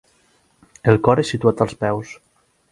[0.93, 2.19] El cor és situat als peus.